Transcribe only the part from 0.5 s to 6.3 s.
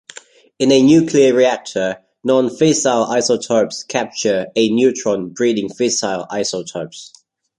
In a nuclear reactor non-fissile isotopes capture a neutron breeding fissile